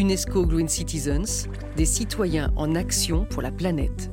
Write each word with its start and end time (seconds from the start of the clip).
UNESCO 0.00 0.46
Green 0.46 0.66
Citizens, 0.66 1.46
des 1.76 1.84
citoyens 1.84 2.50
en 2.56 2.74
action 2.74 3.26
pour 3.26 3.42
la 3.42 3.50
planète. 3.50 4.10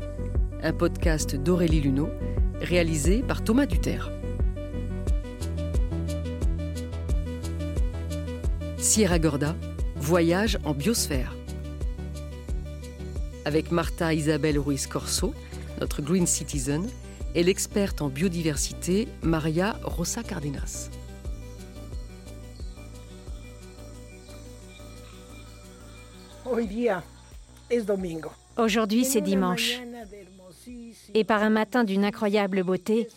Un 0.62 0.74
podcast 0.74 1.38
d'Aurélie 1.38 1.80
Luneau, 1.80 2.10
réalisé 2.60 3.24
par 3.24 3.42
Thomas 3.42 3.66
Duterre. 3.66 4.12
Sierra 8.78 9.18
Gorda, 9.18 9.56
voyage 9.96 10.60
en 10.66 10.74
biosphère. 10.74 11.34
Avec 13.46 13.72
Martha 13.72 14.14
Isabelle 14.14 14.60
Ruiz 14.60 14.88
Corso, 14.88 15.34
notre 15.80 16.02
Green 16.02 16.28
Citizen, 16.28 16.86
et 17.34 17.44
l'experte 17.44 18.02
en 18.02 18.10
biodiversité 18.10 19.08
Maria 19.22 19.80
Rosa 19.84 20.22
Cardenas. 20.22 20.90
Aujourd'hui, 28.58 29.06
c'est 29.06 29.22
dimanche. 29.22 29.80
Et 31.14 31.24
par 31.24 31.44
un 31.44 31.50
matin 31.50 31.84
d'une 31.84 32.06
incroyable 32.06 32.64
beauté, 32.64 33.08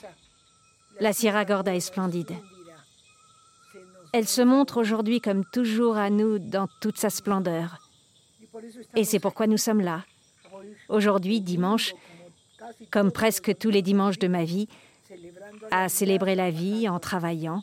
la 1.01 1.13
Sierra 1.13 1.45
Gorda 1.45 1.75
est 1.75 1.81
splendide. 1.81 2.33
Elle 4.13 4.27
se 4.27 4.43
montre 4.43 4.79
aujourd'hui 4.79 5.21
comme 5.21 5.45
toujours 5.45 5.97
à 5.97 6.11
nous 6.11 6.39
dans 6.39 6.69
toute 6.81 6.99
sa 6.99 7.11
splendeur. 7.11 7.79
Et 8.97 9.05
c'est 9.05 9.21
pourquoi 9.21 9.47
nous 9.47 9.57
sommes 9.57 9.81
là. 9.81 10.05
Aujourd'hui, 10.89 11.41
dimanche, 11.41 11.95
comme 12.91 13.13
presque 13.13 13.57
tous 13.57 13.71
les 13.71 13.83
dimanches 13.83 14.19
de 14.19 14.29
ma 14.29 14.45
vie, 14.45 14.69
à 15.71 15.89
célébrer 15.89 16.35
la 16.35 16.51
vie 16.51 16.89
en 16.89 16.99
travaillant, 16.99 17.63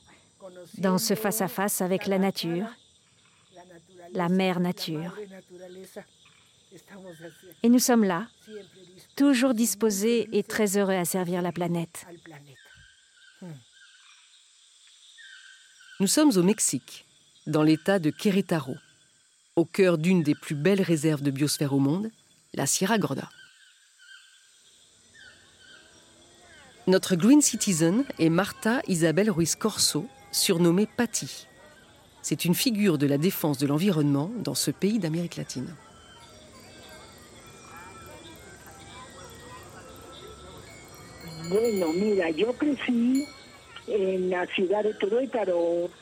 dans 0.78 0.98
ce 0.98 1.16
face-à-face 1.16 1.82
avec 1.82 2.08
la 2.08 2.20
nature, 2.20 2.68
la 4.14 4.30
mère 4.30 4.60
nature. 4.60 5.16
Et 7.64 7.70
nous 7.70 7.80
sommes 7.80 8.04
là, 8.04 8.28
toujours 9.16 9.54
disposés 9.54 10.28
et 10.32 10.44
très 10.44 10.78
heureux 10.78 10.94
à 10.94 11.06
servir 11.06 11.42
la 11.42 11.52
planète. 11.52 12.06
Nous 16.00 16.08
sommes 16.08 16.32
au 16.38 16.44
Mexique, 16.44 17.06
dans 17.48 17.64
l'état 17.64 18.00
de 18.00 18.12
Querétaro, 18.12 18.76
au 19.56 19.66
cœur 19.66 19.98
d'une 19.98 20.22
des 20.22 20.36
plus 20.36 20.56
belles 20.56 20.82
réserves 20.82 21.24
de 21.24 21.32
biosphère 21.32 21.74
au 21.74 21.80
monde, 21.80 22.12
la 22.54 22.68
Sierra 22.68 22.98
Gorda. 23.00 23.30
Notre 26.86 27.16
Green 27.16 27.42
Citizen 27.42 28.06
est 28.20 28.30
Marta 28.30 28.82
Isabelle 28.88 29.32
Ruiz 29.32 29.56
Corso, 29.56 30.08
surnommée 30.32 30.88
Patty. 30.88 31.48
C'est 32.30 32.44
une 32.44 32.56
figure 32.56 32.98
de 32.98 33.08
la 33.08 33.18
défense 33.18 33.58
de 33.58 33.66
l'environnement 33.66 34.30
dans 34.44 34.54
ce 34.54 34.70
pays 34.70 35.00
d'Amérique 35.00 35.38
latine. 35.38 35.74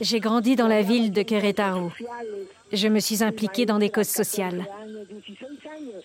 J'ai 0.01 0.19
grandi 0.19 0.55
dans 0.55 0.67
la 0.67 0.81
ville 0.81 1.11
de 1.11 1.21
Querétaro. 1.21 1.91
Je 2.73 2.87
me 2.87 2.99
suis 2.99 3.23
impliquée 3.23 3.67
dans 3.67 3.77
des 3.77 3.91
causes 3.91 4.07
sociales. 4.07 4.65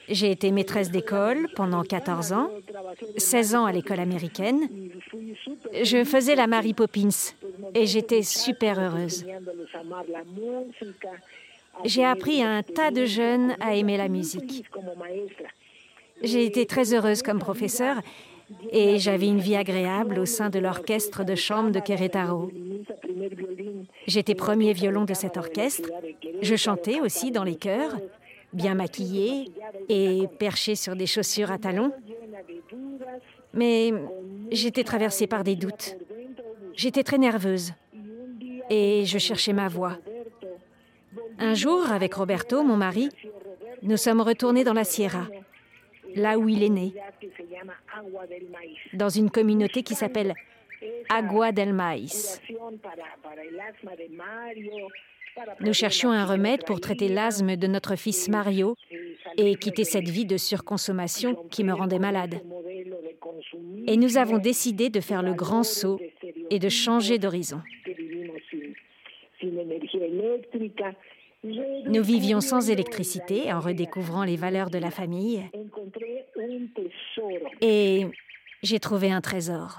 J'ai 0.07 0.31
été 0.31 0.51
maîtresse 0.51 0.91
d'école 0.91 1.49
pendant 1.57 1.83
14 1.83 2.34
ans, 2.34 2.51
16 3.17 3.55
ans 3.55 3.65
à 3.65 3.73
l'école 3.73 4.01
américaine. 4.01 4.69
Je 5.83 6.05
faisais 6.05 6.34
la 6.34 6.47
Mary 6.47 6.75
Poppins 6.75 7.09
et 7.75 7.86
j'étais 7.86 8.22
super 8.22 8.78
heureuse. 8.78 9.25
J'ai 11.84 12.05
appris 12.05 12.42
à 12.42 12.50
un 12.50 12.62
tas 12.62 12.91
de 12.91 13.05
jeunes 13.05 13.56
à 13.61 13.75
aimer 13.75 13.97
la 13.97 14.08
musique. 14.08 14.64
J'ai 16.22 16.44
été 16.44 16.66
très 16.66 16.93
heureuse 16.93 17.22
comme 17.22 17.38
professeure 17.38 18.00
et 18.72 18.99
j'avais 18.99 19.28
une 19.28 19.38
vie 19.38 19.56
agréable 19.56 20.19
au 20.19 20.26
sein 20.26 20.50
de 20.50 20.59
l'orchestre 20.59 21.25
de 21.25 21.34
chambre 21.34 21.70
de 21.70 21.81
Querétaro. 21.81 22.50
J'étais 24.06 24.34
premier 24.34 24.72
violon 24.72 25.04
de 25.04 25.15
cet 25.15 25.37
orchestre. 25.37 25.88
Je 26.43 26.56
chantais 26.56 27.00
aussi 27.00 27.31
dans 27.31 27.44
les 27.44 27.56
chœurs, 27.56 27.97
bien 28.53 28.75
maquillée 28.75 29.50
et 29.88 30.26
perchée 30.38 30.75
sur 30.75 30.97
des 30.97 31.06
chaussures 31.06 31.50
à 31.50 31.59
talons. 31.59 31.93
Mais 33.54 33.93
j'étais 34.50 34.84
traversée 34.84 35.26
par 35.26 35.44
des 35.44 35.56
doutes. 35.56 35.97
J'étais 36.75 37.03
très 37.03 37.19
nerveuse 37.19 37.72
et 38.69 39.04
je 39.04 39.19
cherchais 39.19 39.53
ma 39.53 39.69
voix. 39.69 39.98
Un 41.38 41.54
jour, 41.54 41.91
avec 41.91 42.14
Roberto, 42.14 42.62
mon 42.62 42.76
mari, 42.76 43.08
nous 43.82 43.97
sommes 43.97 44.20
retournés 44.20 44.64
dans 44.64 44.75
la 44.75 44.84
Sierra 44.84 45.26
là 46.14 46.38
où 46.38 46.48
il 46.48 46.62
est 46.62 46.70
né, 46.70 46.92
dans 48.92 49.08
une 49.08 49.31
communauté 49.31 49.82
qui 49.82 49.94
s'appelle 49.94 50.34
Agua 51.08 51.53
del 51.53 51.72
Maíz. 51.72 52.41
Nous 55.60 55.72
cherchions 55.72 56.10
un 56.10 56.25
remède 56.25 56.64
pour 56.64 56.81
traiter 56.81 57.08
l'asthme 57.08 57.56
de 57.56 57.66
notre 57.66 57.97
fils 57.97 58.28
Mario 58.28 58.76
et 59.37 59.54
quitter 59.54 59.84
cette 59.84 60.08
vie 60.08 60.26
de 60.26 60.37
surconsommation 60.37 61.34
qui 61.50 61.64
me 61.64 61.72
rendait 61.72 61.98
malade. 61.98 62.41
Et 63.87 63.97
nous 63.97 64.19
avons 64.19 64.38
décidé 64.38 64.91
de 64.91 65.00
faire 65.00 65.22
le 65.22 65.34
grand 65.34 65.62
saut 65.62 66.00
et 66.50 66.59
de 66.59 66.69
changer 66.69 67.19
d'horizon. 67.19 67.62
Nous 71.43 72.03
vivions 72.03 72.41
sans 72.41 72.69
électricité 72.69 73.53
en 73.53 73.61
redécouvrant 73.61 74.25
les 74.25 74.37
valeurs 74.37 74.69
de 74.69 74.78
la 74.78 74.91
famille. 74.91 75.43
Et 77.62 78.06
j'ai 78.62 78.78
trouvé 78.78 79.11
un 79.11 79.22
trésor. 79.22 79.78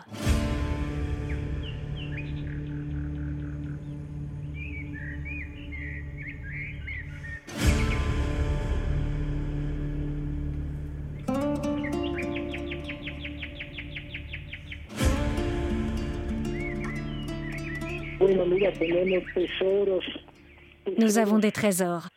Nous 20.98 21.18
avons 21.18 21.38
des 21.38 21.52
trésors, 21.52 22.08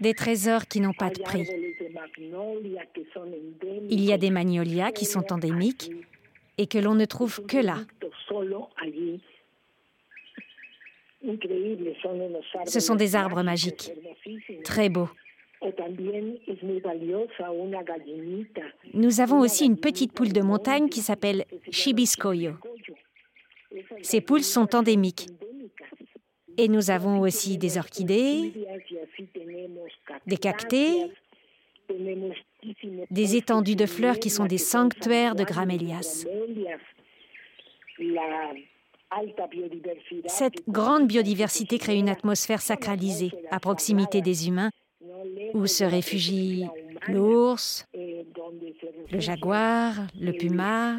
des 0.00 0.14
trésors 0.14 0.66
qui 0.66 0.80
n'ont 0.80 0.92
pas 0.92 1.10
de 1.10 1.20
prix. 1.22 1.46
Il 3.88 4.04
y 4.04 4.12
a 4.12 4.18
des 4.18 4.30
magnolias 4.30 4.92
qui 4.92 5.04
sont 5.04 5.32
endémiques 5.32 5.90
et 6.58 6.66
que 6.66 6.78
l'on 6.78 6.94
ne 6.94 7.04
trouve 7.04 7.44
que 7.46 7.58
là. 7.58 7.78
Ce 12.66 12.80
sont 12.80 12.94
des 12.94 13.16
arbres 13.16 13.42
magiques, 13.42 13.92
très 14.64 14.88
beaux. 14.88 15.08
Nous 18.94 19.20
avons 19.20 19.40
aussi 19.40 19.64
une 19.64 19.78
petite 19.78 20.12
poule 20.12 20.32
de 20.32 20.42
montagne 20.42 20.88
qui 20.88 21.00
s'appelle 21.00 21.44
Chibiscoyo. 21.70 22.52
Ces 24.02 24.20
poules 24.20 24.42
sont 24.42 24.74
endémiques 24.74 25.28
et 26.58 26.68
nous 26.68 26.90
avons 26.90 27.20
aussi 27.20 27.58
des 27.58 27.78
orchidées, 27.78 28.52
des 30.26 30.36
cactés, 30.36 31.10
des 33.10 33.36
étendues 33.36 33.76
de 33.76 33.86
fleurs 33.86 34.18
qui 34.18 34.30
sont 34.30 34.46
des 34.46 34.58
sanctuaires 34.58 35.34
de 35.34 35.44
gramélias. 35.44 36.26
Cette 40.26 40.68
grande 40.68 41.06
biodiversité 41.06 41.78
crée 41.78 41.96
une 41.96 42.08
atmosphère 42.08 42.60
sacralisée 42.60 43.30
à 43.50 43.60
proximité 43.60 44.20
des 44.20 44.48
humains 44.48 44.70
où 45.54 45.66
se 45.66 45.84
réfugient 45.84 46.66
l'ours, 47.08 47.86
le 47.94 49.20
jaguar, 49.20 49.94
le 50.18 50.32
puma, 50.32 50.96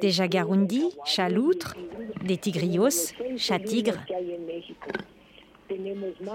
des 0.00 0.10
jaguarundis, 0.10 0.90
chaloutres, 1.04 1.76
des 2.24 2.36
tigrios, 2.36 3.12
chat-tigres. 3.36 3.98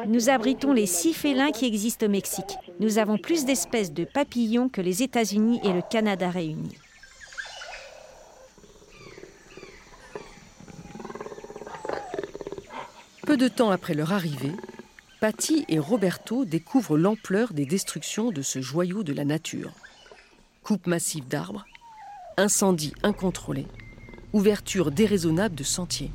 Nous 0.08 0.30
abritons 0.30 0.74
les 0.74 0.86
six 0.86 1.14
félins 1.14 1.52
qui 1.52 1.66
existent 1.66 2.06
au 2.06 2.10
Mexique. 2.10 2.56
Nous 2.80 3.00
avons 3.00 3.18
plus 3.18 3.46
d'espèces 3.46 3.92
de 3.92 4.06
papillons 4.06 4.70
que 4.70 4.82
les 4.82 5.02
États-Unis 5.02 5.60
et 5.64 5.74
le 5.74 5.82
Canada 5.82 6.30
réunis. 6.30 6.78
Peu 13.26 13.38
de 13.38 13.48
temps 13.48 13.72
après 13.72 13.94
leur 13.94 14.12
arrivée, 14.12 14.52
Patty 15.20 15.66
et 15.70 15.80
Roberto 15.80 16.44
découvrent 16.44 16.98
l'ampleur 16.98 17.54
des 17.54 17.66
destructions 17.66 18.32
de 18.32 18.42
ce 18.42 18.62
joyau 18.62 19.04
de 19.04 19.14
la 19.14 19.24
nature. 19.24 19.72
Coupe 20.64 20.86
massive 20.86 21.28
d'arbres, 21.28 21.66
Incendie 22.36 22.94
incontrôlé, 23.04 23.68
ouverture 24.34 24.90
déraisonnable 24.90 25.54
de 25.54 25.64
sentiers. 25.64 26.10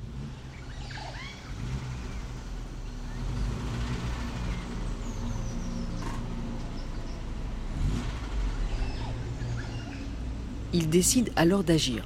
Ils 10.72 10.88
décident 10.88 11.30
alors 11.36 11.62
d'agir. 11.62 12.04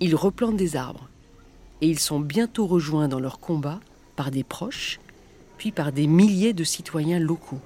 Ils 0.00 0.14
replantent 0.14 0.56
des 0.56 0.76
arbres 0.76 1.08
et 1.80 1.88
ils 1.88 1.98
sont 1.98 2.20
bientôt 2.20 2.66
rejoints 2.66 3.08
dans 3.08 3.20
leur 3.20 3.40
combat 3.40 3.80
par 4.14 4.30
des 4.30 4.44
proches, 4.44 5.00
puis 5.56 5.72
par 5.72 5.90
des 5.90 6.06
milliers 6.06 6.52
de 6.52 6.64
citoyens 6.64 7.18
locaux. 7.18 7.60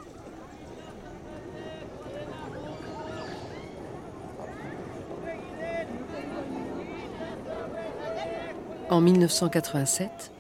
En 8.91 9.01
1987, 9.01 10.33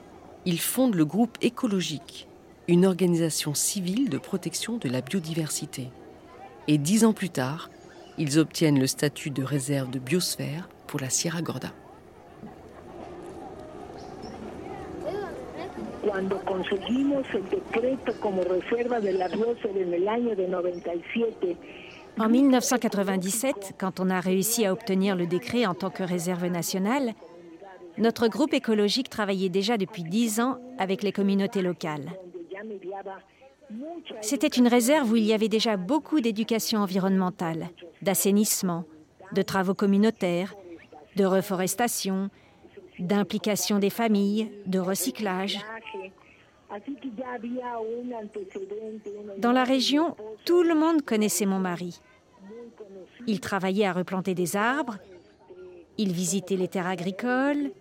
ils 0.44 0.58
fondent 0.58 0.96
le 0.96 1.04
groupe 1.04 1.38
écologique, 1.40 2.26
une 2.66 2.84
organisation 2.84 3.54
civile 3.54 4.10
de 4.10 4.18
protection 4.18 4.76
de 4.76 4.88
la 4.88 5.02
biodiversité. 5.02 5.92
Et 6.66 6.76
dix 6.76 7.04
ans 7.04 7.12
plus 7.12 7.30
tard, 7.30 7.70
ils 8.18 8.40
obtiennent 8.40 8.80
le 8.80 8.88
statut 8.88 9.30
de 9.30 9.44
réserve 9.44 9.88
de 9.90 10.00
biosphère 10.00 10.68
pour 10.88 10.98
la 10.98 11.10
Sierra 11.10 11.42
Gorda. 11.42 11.72
Cuando 16.02 16.40
conseguimos 16.40 17.24
el 17.32 17.44
decreto 17.50 18.12
como 18.20 18.42
reserva 18.42 19.00
de 19.00 19.12
la 19.12 19.28
biosfera 19.28 19.78
en 19.78 19.94
el 19.94 20.08
año 20.08 20.34
de 20.34 20.48
97, 20.48 21.56
En 22.18 22.28
1997, 22.28 23.74
quand 23.78 24.00
on 24.00 24.10
a 24.10 24.18
réussi 24.18 24.66
à 24.66 24.72
obtenir 24.72 25.14
le 25.14 25.26
décret 25.26 25.66
en 25.66 25.74
tant 25.74 25.90
que 25.90 26.02
réserve 26.02 26.46
nationale, 26.46 27.14
notre 28.00 28.28
groupe 28.28 28.54
écologique 28.54 29.10
travaillait 29.10 29.50
déjà 29.50 29.76
depuis 29.76 30.02
dix 30.02 30.40
ans 30.40 30.58
avec 30.78 31.02
les 31.02 31.12
communautés 31.12 31.62
locales. 31.62 32.10
C'était 34.20 34.48
une 34.48 34.66
réserve 34.66 35.12
où 35.12 35.16
il 35.16 35.24
y 35.24 35.32
avait 35.32 35.48
déjà 35.48 35.76
beaucoup 35.76 36.20
d'éducation 36.20 36.80
environnementale, 36.80 37.68
d'assainissement, 38.02 38.84
de 39.32 39.42
travaux 39.42 39.74
communautaires, 39.74 40.54
de 41.16 41.24
reforestation, 41.24 42.30
d'implication 42.98 43.78
des 43.78 43.90
familles, 43.90 44.50
de 44.66 44.78
recyclage. 44.78 45.58
Dans 49.38 49.52
la 49.52 49.64
région, 49.64 50.16
tout 50.44 50.62
le 50.62 50.74
monde 50.74 51.02
connaissait 51.02 51.46
mon 51.46 51.58
mari. 51.58 52.00
Il 53.26 53.40
travaillait 53.40 53.86
à 53.86 53.92
replanter 53.92 54.34
des 54.34 54.56
arbres, 54.56 54.96
il 55.98 56.12
visitait 56.12 56.56
les 56.56 56.68
terres 56.68 56.86
agricoles, 56.86 57.72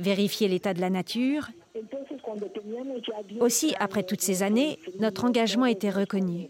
vérifiait 0.00 0.48
l'état 0.48 0.74
de 0.74 0.80
la 0.80 0.90
nature. 0.90 1.48
Entonces, 1.74 2.20
cuando 2.22 2.46
teníamos 2.48 3.00
ya 3.06 3.22
10 3.22 3.40
Aussi, 3.40 3.74
après 3.78 4.02
toutes 4.02 4.20
ces 4.20 4.42
années, 4.42 4.78
notre 4.98 5.24
engagement 5.24 5.66
était 5.66 5.90
reconnu. 5.90 6.48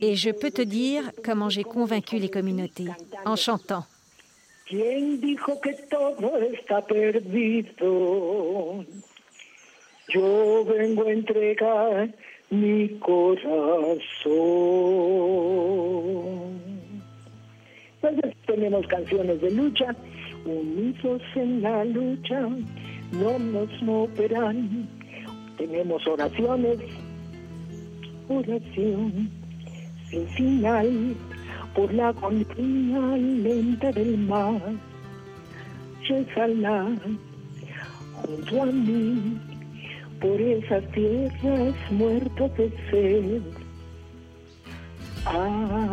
Et 0.00 0.16
je 0.16 0.30
peux 0.30 0.50
te 0.50 0.62
dire 0.62 1.10
comment 1.24 1.48
j'ai 1.48 1.64
convaincu 1.64 2.18
les 2.18 2.28
communautés, 2.28 2.88
en 3.24 3.36
chantant. 3.36 3.84
Canciones 18.90 19.38
de 19.38 19.48
lucha, 19.48 19.92
unidos 20.44 21.22
en 21.34 21.62
la 21.62 21.84
lucha, 21.84 22.48
no 23.12 23.38
nos 23.38 23.82
moverán. 23.82 24.88
Tenemos 25.58 26.06
oraciones, 26.06 26.78
oración 28.28 29.30
sin 30.10 30.26
final 30.28 31.14
por 31.74 31.92
la 31.92 32.08
agonía 32.08 33.16
lenta 33.16 33.92
del 33.92 34.18
mar. 34.18 34.60
Rézala 36.08 36.96
junto 38.22 38.62
a 38.62 38.66
mí 38.66 39.38
por 40.20 40.40
esas 40.40 40.84
tierras 40.92 41.74
muertas 41.90 42.56
de 42.56 42.70
sed. 42.90 43.42
Amén. 45.26 45.84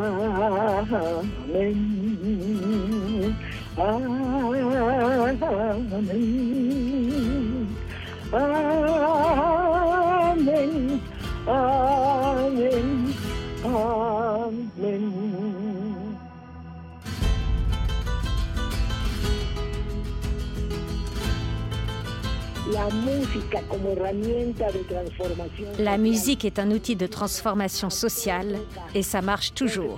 La 25.80 25.98
musique 25.98 26.46
est 26.46 26.60
un 26.60 26.72
outil 26.72 26.96
de 26.96 27.08
transformation 27.08 27.90
sociale 27.90 28.60
et 28.96 29.04
ça 29.04 29.22
marche 29.22 29.54
toujours. 29.54 29.98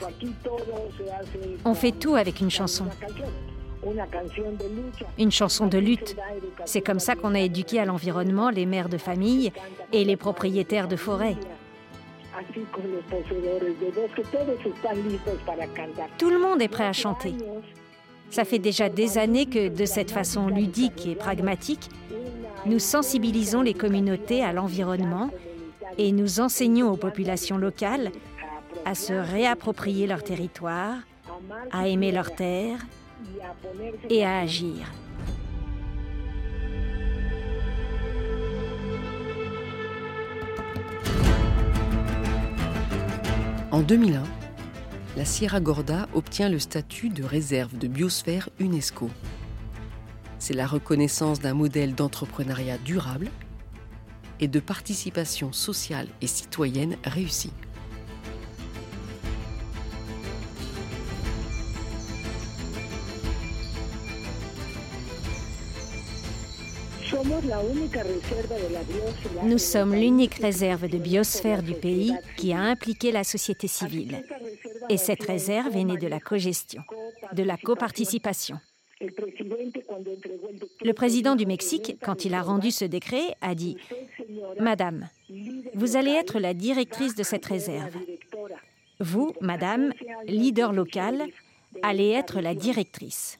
On 1.65 1.73
fait 1.73 1.91
tout 1.91 2.15
avec 2.15 2.39
une 2.39 2.51
chanson. 2.51 2.85
Une 5.17 5.31
chanson 5.31 5.67
de 5.67 5.77
lutte. 5.77 6.15
C'est 6.65 6.81
comme 6.81 6.99
ça 6.99 7.15
qu'on 7.15 7.35
a 7.35 7.39
éduqué 7.39 7.79
à 7.79 7.85
l'environnement 7.85 8.49
les 8.49 8.65
mères 8.65 8.89
de 8.89 8.97
famille 8.97 9.51
et 9.91 10.03
les 10.03 10.17
propriétaires 10.17 10.87
de 10.87 10.95
forêt. 10.95 11.35
Así 12.35 12.65
con 12.71 12.81
los 12.91 13.03
poseedores 13.03 13.79
de 13.79 13.91
bosque, 13.91 14.23
todos 14.31 14.59
están 14.65 15.07
listos 15.07 15.39
para 15.45 15.67
cantar. 15.67 16.09
Tout 16.17 16.31
le 16.31 16.39
monde 16.39 16.63
est 16.63 16.67
prêt 16.67 16.85
à 16.85 16.93
chanter. 16.93 17.35
Ça 18.31 18.43
fait 18.43 18.57
déjà 18.57 18.89
des 18.89 19.19
années 19.19 19.45
que, 19.45 19.67
de 19.67 19.85
cette 19.85 20.09
façon 20.09 20.47
ludique 20.47 21.05
et 21.05 21.13
pragmatique, 21.13 21.89
nous 22.65 22.79
sensibilisons 22.79 23.61
les 23.61 23.75
communautés 23.75 24.43
à 24.43 24.51
l'environnement 24.51 25.29
et 25.99 26.11
nous 26.11 26.39
enseignons 26.39 26.91
aux 26.91 26.97
populations 26.97 27.57
locales 27.57 28.11
à 28.83 28.95
se 28.95 29.13
réapproprier 29.13 30.07
leur 30.07 30.23
territoire, 30.23 30.95
à 31.71 31.87
aimer 31.87 32.11
leurs 32.11 32.33
terres 32.33 32.79
y 32.79 32.79
a 32.79 32.79
ponerse 32.79 33.02
et 34.09 34.25
à 34.25 34.39
agir. 34.39 34.91
En 43.71 43.81
2001, 43.81 44.21
la 45.17 45.25
Sierra 45.25 45.59
Gorda 45.59 46.07
obtient 46.13 46.47
le 46.47 46.59
statut 46.59 47.09
de 47.09 47.23
réserve 47.23 47.77
de 47.77 47.87
biosphère 47.87 48.49
UNESCO. 48.59 49.09
C'est 50.37 50.53
la 50.53 50.67
reconnaissance 50.67 51.39
d'un 51.39 51.53
modèle 51.53 51.95
d'entrepreneuriat 51.95 52.77
durable 52.77 53.29
et 54.39 54.47
de 54.47 54.59
participation 54.59 55.53
sociale 55.53 56.07
et 56.21 56.27
citoyenne 56.27 56.97
réussie. 57.03 57.53
Nous 69.43 69.57
sommes 69.57 69.93
l'unique 69.93 70.35
réserve 70.35 70.87
de 70.87 70.97
biosphère 70.97 71.61
du 71.61 71.73
pays 71.73 72.13
qui 72.37 72.53
a 72.53 72.59
impliqué 72.59 73.11
la 73.11 73.23
société 73.23 73.67
civile. 73.67 74.23
Et 74.89 74.97
cette 74.97 75.23
réserve 75.23 75.75
est 75.75 75.83
née 75.83 75.97
de 75.97 76.07
la 76.07 76.19
cogestion, 76.19 76.81
de 77.33 77.43
la 77.43 77.57
coparticipation. 77.57 78.59
Le 79.01 80.91
président 80.93 81.35
du 81.35 81.45
Mexique, 81.45 81.97
quand 82.01 82.25
il 82.25 82.33
a 82.33 82.41
rendu 82.41 82.71
ce 82.71 82.85
décret, 82.85 83.35
a 83.41 83.53
dit 83.53 83.77
Madame, 84.59 85.09
vous 85.75 85.97
allez 85.97 86.11
être 86.11 86.39
la 86.39 86.53
directrice 86.53 87.15
de 87.15 87.23
cette 87.23 87.45
réserve. 87.45 87.95
Vous, 88.99 89.33
Madame, 89.41 89.93
leader 90.27 90.71
local, 90.71 91.25
allez 91.81 92.11
être 92.11 92.39
la 92.39 92.55
directrice. 92.55 93.39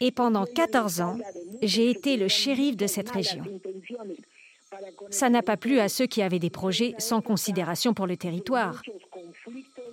Et 0.00 0.10
pendant 0.10 0.46
14 0.46 1.00
ans, 1.02 1.18
j'ai 1.62 1.90
été 1.90 2.16
le 2.16 2.28
shérif 2.28 2.76
de 2.76 2.86
cette 2.86 3.10
région. 3.10 3.44
Ça 5.10 5.28
n'a 5.28 5.42
pas 5.42 5.56
plu 5.56 5.78
à 5.78 5.88
ceux 5.88 6.06
qui 6.06 6.22
avaient 6.22 6.38
des 6.38 6.50
projets 6.50 6.94
sans 6.98 7.20
considération 7.20 7.92
pour 7.92 8.06
le 8.06 8.16
territoire. 8.16 8.82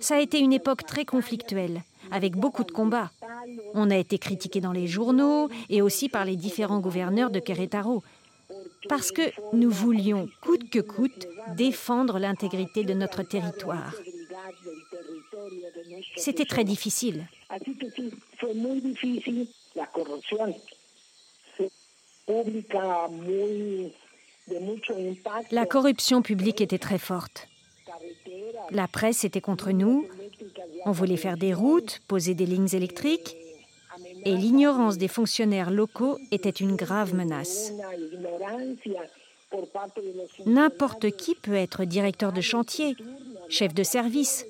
Ça 0.00 0.16
a 0.16 0.20
été 0.20 0.38
une 0.38 0.52
époque 0.52 0.86
très 0.86 1.04
conflictuelle, 1.04 1.82
avec 2.10 2.36
beaucoup 2.36 2.64
de 2.64 2.70
combats. 2.70 3.10
On 3.74 3.90
a 3.90 3.96
été 3.96 4.18
critiqué 4.18 4.60
dans 4.60 4.72
les 4.72 4.86
journaux 4.86 5.48
et 5.68 5.82
aussi 5.82 6.08
par 6.08 6.24
les 6.24 6.36
différents 6.36 6.80
gouverneurs 6.80 7.30
de 7.30 7.40
Querétaro, 7.40 8.02
parce 8.88 9.10
que 9.10 9.22
nous 9.52 9.70
voulions, 9.70 10.28
coûte 10.40 10.70
que 10.70 10.78
coûte, 10.78 11.26
défendre 11.56 12.18
l'intégrité 12.18 12.84
de 12.84 12.94
notre 12.94 13.22
territoire. 13.22 13.94
C'était 16.16 16.44
très 16.44 16.64
difficile. 16.64 17.26
Fue 18.48 18.54
muy 18.54 18.80
difícil 18.80 19.46
la 19.74 19.86
corrupción 19.88 20.54
fue 21.54 21.68
pública 22.24 23.06
muy 23.08 23.92
de 24.46 24.60
mucho 24.60 24.98
impacto. 24.98 25.54
La 25.54 25.66
corruption 25.66 26.22
publique 26.22 26.62
était 26.62 26.78
très 26.78 26.96
forte. 26.96 27.46
La 28.70 28.88
presse 28.88 29.24
était 29.24 29.42
contre 29.42 29.70
nous, 29.72 30.08
On 30.86 30.92
voulait 30.92 31.18
faire 31.18 31.36
des 31.36 31.52
routes, 31.52 32.00
poser 32.08 32.32
des 32.32 32.46
lignes 32.46 32.72
électriques, 32.72 33.36
et 34.24 34.34
l'ignorance 34.34 34.96
des 34.96 35.08
fonctionnaires 35.08 35.70
locaux 35.70 36.16
était 36.30 36.48
une 36.48 36.74
grave 36.74 37.14
menace. 37.14 37.72
N'importe 40.46 41.10
qui 41.10 41.34
peut 41.34 41.54
être 41.54 41.84
directeur 41.84 42.32
de 42.32 42.40
chantier, 42.40 42.96
chef 43.50 43.74
de 43.74 43.82
service, 43.82 44.46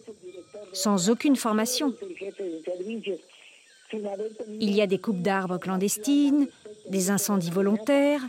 sans 0.73 1.11
aucune 1.11 1.35
formation. 1.35 1.93
Il 4.61 4.75
y 4.75 4.83
a 4.83 4.87
des 4.87 4.99
coupes 4.99 5.23
d'arbres 5.23 5.59
clandestines, 5.59 6.47
des 6.89 7.11
incendies 7.11 7.51
volontaires, 7.51 8.23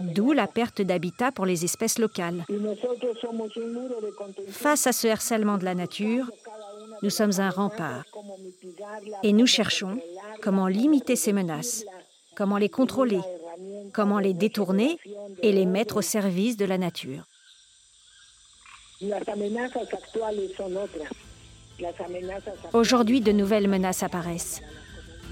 d'où 0.00 0.32
la 0.32 0.46
perte 0.46 0.82
d'habitat 0.82 1.32
pour 1.32 1.46
les 1.46 1.64
espèces 1.64 1.98
locales. 1.98 2.44
Face 4.48 4.86
à 4.86 4.92
ce 4.92 5.08
harcèlement 5.08 5.58
de 5.58 5.64
la 5.64 5.74
nature, 5.74 6.30
nous 7.02 7.10
sommes 7.10 7.38
un 7.38 7.50
rempart 7.50 8.04
et 9.22 9.32
nous 9.32 9.46
cherchons 9.46 9.98
comment 10.42 10.68
limiter 10.68 11.16
ces 11.16 11.32
menaces, 11.32 11.84
comment 12.34 12.56
les 12.58 12.68
contrôler, 12.68 13.20
comment 13.92 14.18
les 14.18 14.34
détourner 14.34 14.98
et 15.42 15.52
les 15.52 15.66
mettre 15.66 15.98
au 15.98 16.02
service 16.02 16.56
de 16.56 16.64
la 16.64 16.78
nature. 16.78 17.24
Aujourd'hui, 22.72 23.20
de 23.20 23.32
nouvelles 23.32 23.68
menaces 23.68 24.02
apparaissent. 24.02 24.62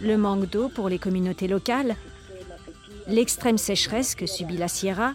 Le 0.03 0.17
manque 0.17 0.51
d'eau 0.51 0.69
pour 0.69 0.89
les 0.89 0.99
communautés 0.99 1.49
locales, 1.49 1.95
l'extrême 3.07 3.59
sécheresse 3.59 4.15
que 4.15 4.27
subit 4.27 4.57
la 4.57 4.69
Sierra, 4.69 5.15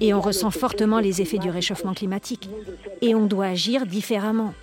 et 0.00 0.14
on 0.14 0.20
ressent 0.20 0.50
fortement 0.50 1.00
les 1.00 1.20
effets 1.20 1.38
du 1.38 1.50
réchauffement 1.50 1.94
climatique. 1.94 2.48
Et 3.00 3.14
on 3.14 3.26
doit 3.26 3.46
agir 3.46 3.86
différemment. 3.86 4.54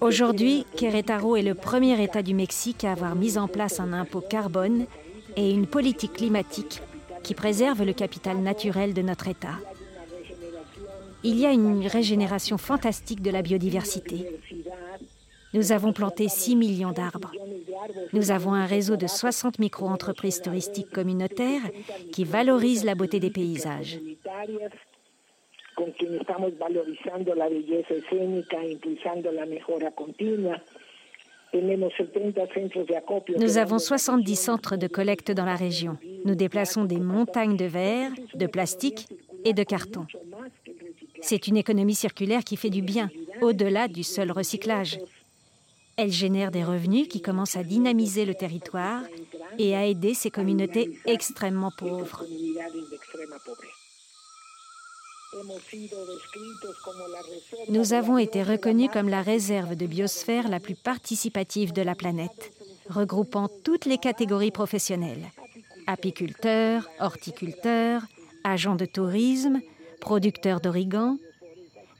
Aujourd'hui, 0.00 0.66
Querétaro 0.76 1.36
est 1.36 1.42
le 1.42 1.54
premier 1.54 2.02
État 2.02 2.22
du 2.22 2.34
Mexique 2.34 2.84
à 2.84 2.92
avoir 2.92 3.14
mis 3.14 3.38
en 3.38 3.48
place 3.48 3.80
un 3.80 3.92
impôt 3.92 4.20
carbone 4.20 4.86
et 5.36 5.50
une 5.50 5.66
politique 5.66 6.14
climatique 6.14 6.82
qui 7.22 7.34
préserve 7.34 7.82
le 7.82 7.92
capital 7.92 8.38
naturel 8.38 8.94
de 8.94 9.02
notre 9.02 9.28
État. 9.28 9.58
Il 11.22 11.38
y 11.38 11.46
a 11.46 11.52
une 11.52 11.86
régénération 11.86 12.58
fantastique 12.58 13.22
de 13.22 13.30
la 13.30 13.42
biodiversité. 13.42 14.26
Nous 15.54 15.72
avons 15.72 15.92
planté 15.92 16.28
6 16.28 16.56
millions 16.56 16.92
d'arbres. 16.92 17.32
Nous 18.12 18.30
avons 18.30 18.52
un 18.52 18.66
réseau 18.66 18.96
de 18.96 19.06
60 19.06 19.58
micro-entreprises 19.58 20.42
touristiques 20.42 20.90
communautaires 20.90 21.62
qui 22.12 22.24
valorisent 22.24 22.84
la 22.84 22.94
beauté 22.94 23.20
des 23.20 23.30
paysages. 23.30 23.98
Nous 33.38 33.58
avons 33.58 33.78
70 33.78 34.36
centres 34.36 34.76
de 34.76 34.86
collecte 34.86 35.30
dans 35.30 35.44
la 35.44 35.56
région. 35.56 35.96
Nous 36.24 36.34
déplaçons 36.34 36.84
des 36.84 36.98
montagnes 37.00 37.56
de 37.56 37.64
verre, 37.64 38.10
de 38.34 38.46
plastique 38.46 39.08
et 39.44 39.52
de 39.52 39.62
carton. 39.62 40.06
C'est 41.20 41.46
une 41.46 41.56
économie 41.56 41.94
circulaire 41.94 42.44
qui 42.44 42.56
fait 42.56 42.70
du 42.70 42.82
bien, 42.82 43.10
au-delà 43.40 43.88
du 43.88 44.02
seul 44.02 44.32
recyclage. 44.32 44.98
Elle 45.96 46.12
génère 46.12 46.50
des 46.50 46.62
revenus 46.62 47.08
qui 47.08 47.22
commencent 47.22 47.56
à 47.56 47.62
dynamiser 47.62 48.26
le 48.26 48.34
territoire 48.34 49.02
et 49.58 49.74
à 49.74 49.86
aider 49.86 50.12
ces 50.12 50.30
communautés 50.30 50.98
extrêmement 51.06 51.70
pauvres. 51.76 52.24
Nous 57.68 57.92
avons 57.92 58.18
été 58.18 58.42
reconnus 58.42 58.90
comme 58.92 59.08
la 59.08 59.22
réserve 59.22 59.76
de 59.76 59.86
biosphère 59.86 60.48
la 60.48 60.60
plus 60.60 60.74
participative 60.74 61.72
de 61.72 61.82
la 61.82 61.94
planète, 61.94 62.52
regroupant 62.88 63.48
toutes 63.64 63.84
les 63.84 63.98
catégories 63.98 64.50
professionnelles 64.50 65.26
apiculteurs, 65.86 66.88
horticulteurs, 67.00 68.02
agents 68.44 68.76
de 68.76 68.86
tourisme, 68.86 69.60
producteurs 70.00 70.60
d'origan. 70.60 71.16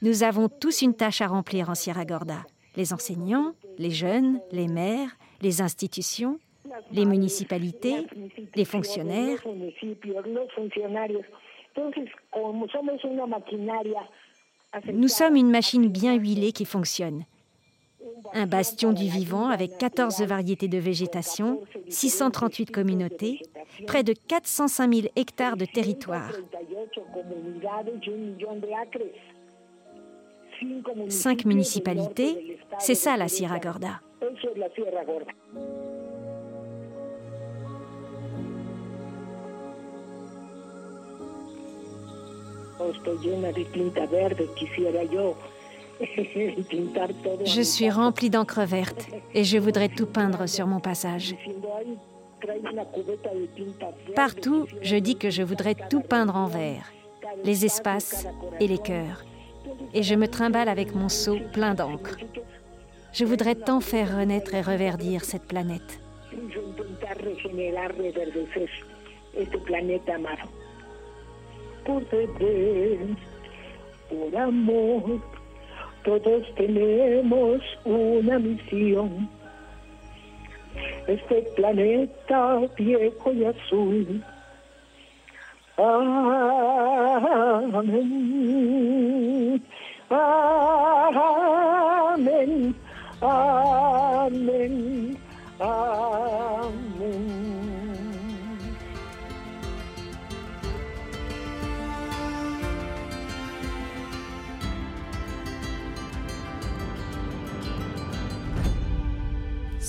Nous 0.01 0.23
avons 0.23 0.49
tous 0.49 0.81
une 0.81 0.93
tâche 0.93 1.21
à 1.21 1.27
remplir 1.27 1.69
en 1.69 1.75
Sierra 1.75 2.05
Gorda 2.05 2.43
les 2.75 2.93
enseignants, 2.93 3.53
les 3.79 3.89
jeunes, 3.89 4.39
les 4.51 4.67
maires, 4.67 5.17
les 5.41 5.61
institutions, 5.61 6.39
les 6.91 7.05
municipalités, 7.05 8.05
les 8.55 8.65
fonctionnaires. 8.65 9.43
Nous 14.93 15.07
sommes 15.07 15.35
une 15.35 15.49
machine 15.49 15.87
bien 15.87 16.15
huilée 16.15 16.51
qui 16.51 16.65
fonctionne. 16.65 17.23
Un 18.33 18.45
bastion 18.45 18.93
du 18.93 19.07
vivant 19.07 19.47
avec 19.47 19.77
14 19.77 20.21
variétés 20.23 20.67
de 20.67 20.77
végétation, 20.77 21.61
638 21.87 22.71
communautés, 22.71 23.41
près 23.85 24.03
de 24.03 24.13
405 24.27 24.93
000 24.93 25.07
hectares 25.15 25.57
de 25.57 25.65
territoire. 25.65 26.31
Cinq 31.09 31.45
municipalités, 31.45 32.57
c'est 32.79 32.95
ça 32.95 33.17
la 33.17 33.27
Sierra 33.27 33.59
Gorda. 33.59 34.01
Je 47.45 47.61
suis 47.61 47.89
remplie 47.89 48.29
d'encre 48.29 48.61
verte 48.61 49.07
et 49.33 49.43
je 49.43 49.57
voudrais 49.57 49.89
tout 49.89 50.05
peindre 50.05 50.47
sur 50.47 50.67
mon 50.67 50.79
passage. 50.79 51.35
Partout, 54.15 54.67
je 54.81 54.95
dis 54.95 55.17
que 55.17 55.31
je 55.31 55.41
voudrais 55.41 55.75
tout 55.89 56.01
peindre 56.01 56.35
en 56.35 56.45
vert, 56.45 56.91
les 57.43 57.65
espaces 57.65 58.27
et 58.59 58.67
les 58.67 58.77
cœurs. 58.77 59.25
Et 59.93 60.03
je 60.03 60.13
me 60.13 60.27
trimballe 60.27 60.69
avec 60.69 60.93
mon 60.93 61.09
seau 61.09 61.37
plein 61.51 61.73
d'encre. 61.73 62.17
Je 63.11 63.25
voudrais 63.25 63.55
tant 63.55 63.79
faire 63.79 64.19
renaître 64.19 64.53
et 64.53 64.61
reverdir 64.61 65.25
cette 65.25 65.47
planète. 65.47 65.99
Por 71.85 72.03
por 74.09 74.35
amor, 74.37 75.21
todos 76.03 76.55
tenemos 76.55 77.61
una 77.85 78.39
misión 78.39 79.29
este 81.07 81.41
planeta 81.55 82.59
viejo 82.77 83.31
y 83.31 83.45
azul. 83.45 84.23
Amén. 85.77 86.13
Amén. 92.11 92.75
Amén. 93.21 95.17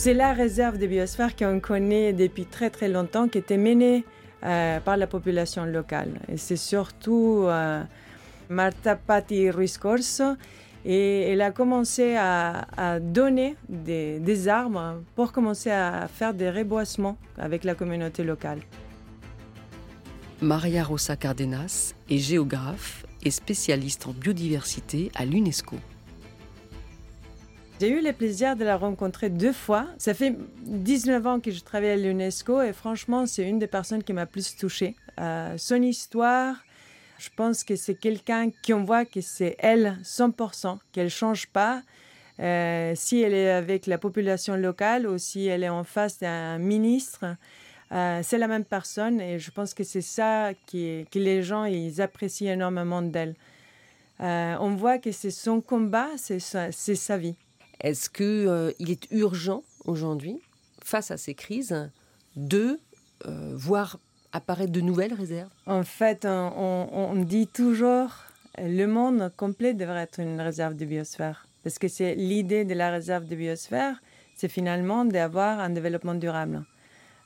C'est 0.00 0.14
la 0.14 0.32
réserve 0.32 0.78
de 0.78 0.86
biosphère 0.86 1.34
qu'on 1.34 1.58
connaît 1.58 2.12
depuis 2.12 2.46
très 2.46 2.70
très 2.70 2.88
longtemps, 2.88 3.26
qui 3.26 3.38
était 3.38 3.56
menée 3.56 4.04
euh, 4.44 4.78
par 4.78 4.96
la 4.96 5.08
population 5.08 5.64
locale. 5.64 6.20
Et 6.28 6.36
c'est 6.36 6.54
surtout 6.54 7.42
euh, 7.46 7.82
Marta 8.48 8.94
Patti 8.94 9.50
Ruiz 9.50 9.76
Corso. 9.76 10.36
Et 10.84 11.22
elle 11.22 11.40
a 11.40 11.50
commencé 11.50 12.14
à, 12.16 13.00
donner 13.00 13.56
des, 13.68 14.20
des, 14.20 14.46
arbres 14.46 15.02
pour 15.16 15.32
commencer 15.32 15.72
à 15.72 16.06
faire 16.06 16.32
des 16.32 16.48
reboisements 16.48 17.18
avec 17.36 17.64
la 17.64 17.74
communauté 17.74 18.22
locale. 18.22 18.60
Maria 20.40 20.84
Rosa 20.84 21.16
Cardenas 21.16 21.94
est 22.08 22.18
géographe 22.18 23.04
et 23.24 23.32
spécialiste 23.32 24.06
en 24.06 24.12
biodiversité 24.12 25.10
à 25.16 25.24
l'UNESCO. 25.24 25.74
J'ai 27.80 27.90
eu 27.90 28.02
le 28.02 28.12
plaisir 28.12 28.56
de 28.56 28.64
la 28.64 28.76
rencontrer 28.76 29.30
deux 29.30 29.52
fois. 29.52 29.86
Ça 29.98 30.12
fait 30.12 30.34
19 30.64 31.26
ans 31.28 31.38
que 31.38 31.52
je 31.52 31.60
travaille 31.60 31.90
à 31.90 31.96
l'UNESCO 31.96 32.60
et 32.60 32.72
franchement, 32.72 33.24
c'est 33.24 33.48
une 33.48 33.60
des 33.60 33.68
personnes 33.68 34.02
qui 34.02 34.12
m'a 34.12 34.26
plus 34.26 34.56
touchée. 34.56 34.96
Euh, 35.20 35.56
son 35.58 35.80
histoire, 35.82 36.56
je 37.18 37.28
pense 37.36 37.62
que 37.62 37.76
c'est 37.76 37.94
quelqu'un 37.94 38.50
qui 38.62 38.74
on 38.74 38.82
voit 38.82 39.04
que 39.04 39.20
c'est 39.20 39.54
elle 39.60 39.96
100%, 40.02 40.78
qu'elle 40.90 41.08
change 41.08 41.46
pas. 41.46 41.82
Euh, 42.40 42.94
si 42.96 43.20
elle 43.20 43.34
est 43.34 43.50
avec 43.50 43.86
la 43.86 43.98
population 43.98 44.56
locale 44.56 45.06
ou 45.06 45.16
si 45.18 45.46
elle 45.46 45.62
est 45.62 45.68
en 45.68 45.84
face 45.84 46.18
d'un 46.18 46.58
ministre, 46.58 47.36
euh, 47.92 48.20
c'est 48.24 48.38
la 48.38 48.48
même 48.48 48.64
personne 48.64 49.20
et 49.20 49.38
je 49.38 49.52
pense 49.52 49.72
que 49.72 49.84
c'est 49.84 50.02
ça 50.02 50.50
qui, 50.66 51.06
que 51.12 51.20
les 51.20 51.44
gens 51.44 51.64
ils 51.64 52.00
apprécient 52.00 52.52
énormément 52.52 53.02
d'elle. 53.02 53.36
On 54.18 54.74
voit 54.74 54.98
que 54.98 55.12
c'est 55.12 55.30
son 55.30 55.60
combat, 55.60 56.08
c'est 56.16 56.40
sa, 56.40 57.16
vie. 57.18 57.36
Est-ce 57.80 58.10
qu'il 58.10 58.74
il 58.78 58.90
est 58.90 59.10
urgent 59.10 59.62
aujourd'hui, 59.84 60.40
face 60.82 61.10
à 61.10 61.16
ces 61.16 61.34
crises, 61.34 61.90
de 62.36 62.78
voir 63.24 63.98
apparaître 64.32 64.72
de 64.72 64.80
nouvelles 64.80 65.14
réserves? 65.14 65.50
En 65.66 65.84
fait, 65.84 66.24
on, 66.24 66.88
on 66.92 67.16
dit 67.16 67.46
toujours 67.46 68.10
le 68.60 68.86
monde 68.86 69.32
complet 69.36 69.74
devrait 69.74 70.02
être 70.02 70.20
une 70.20 70.40
réserve 70.40 70.74
de 70.74 70.84
biosphère. 70.84 71.46
Parce 71.62 71.78
que 71.78 71.88
c'est 71.88 72.14
l'idée 72.14 72.64
de 72.64 72.74
la 72.74 72.90
réserve 72.90 73.26
de 73.26 73.36
biosphère, 73.36 74.00
c'est 74.34 74.48
finalement 74.48 75.04
d'avoir 75.04 75.60
un 75.60 75.70
développement 75.70 76.14
durable. 76.14 76.64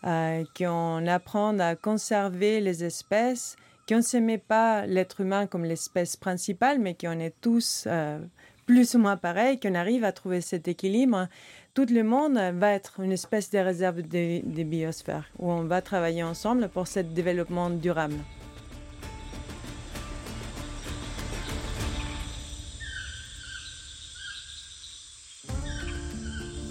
Euh, 0.04 0.42
qu'on 0.56 1.06
apprend 1.06 1.56
à 1.60 1.76
conserver 1.76 2.60
les 2.60 2.82
espèces, 2.82 3.56
qu'on 3.88 3.98
ne 3.98 4.02
se 4.02 4.16
met 4.16 4.38
pas 4.38 4.84
l'être 4.86 5.20
humain 5.20 5.46
comme 5.46 5.64
l'espèce 5.64 6.16
principale, 6.16 6.80
mais 6.80 6.94
qu'on 6.94 7.20
est 7.20 7.34
tous 7.40 7.84
euh, 7.86 8.18
plus 8.66 8.94
ou 8.94 8.98
moins 8.98 9.16
pareils, 9.16 9.58
qu'on 9.58 9.74
arrive 9.74 10.04
à 10.04 10.12
trouver 10.12 10.40
cet 10.40 10.68
équilibre. 10.68 11.28
Tout 11.74 11.86
le 11.90 12.02
monde 12.02 12.38
va 12.58 12.72
être 12.72 13.00
une 13.00 13.12
espèce 13.12 13.50
de 13.50 13.58
réserve 13.58 14.02
de, 14.02 14.40
de 14.44 14.62
biosphère, 14.62 15.24
où 15.38 15.50
on 15.50 15.64
va 15.64 15.82
travailler 15.82 16.22
ensemble 16.22 16.68
pour 16.68 16.86
ce 16.86 17.00
développement 17.00 17.70
durable. 17.70 18.16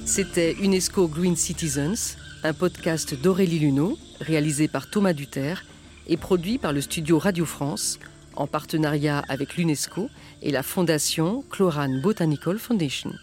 C'était 0.05 0.53
UNESCO 0.61 1.07
Green 1.07 1.37
Citizens, 1.37 2.17
un 2.43 2.53
podcast 2.53 3.15
d'Aurélie 3.15 3.59
Luneau, 3.59 3.97
réalisé 4.19 4.67
par 4.67 4.89
Thomas 4.89 5.13
Duterre 5.13 5.63
et 6.07 6.17
produit 6.17 6.57
par 6.57 6.73
le 6.73 6.81
studio 6.81 7.17
Radio 7.17 7.45
France 7.45 7.97
en 8.41 8.47
partenariat 8.47 9.23
avec 9.29 9.55
l'UNESCO 9.55 10.09
et 10.41 10.49
la 10.49 10.63
fondation 10.63 11.43
Chlorane 11.51 12.01
Botanical 12.01 12.57
Foundation. 12.57 13.13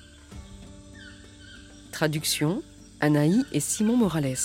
Traduction 1.90 2.62
Anaï 3.00 3.42
et 3.52 3.58
Simon 3.58 3.96
Morales. 3.96 4.36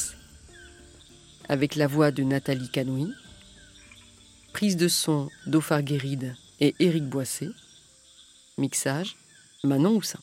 Avec 1.48 1.76
la 1.76 1.86
voix 1.86 2.10
de 2.10 2.24
Nathalie 2.24 2.70
Canoui. 2.70 3.14
Prise 4.52 4.76
de 4.76 4.88
son 4.88 5.30
d'Ophar 5.46 5.84
Guéride 5.84 6.36
et 6.60 6.74
Éric 6.80 7.04
Boissé. 7.04 7.50
Mixage 8.58 9.16
Manon 9.64 9.98
Houssin. 9.98 10.20